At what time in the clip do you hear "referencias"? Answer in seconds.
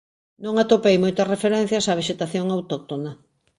1.33-1.89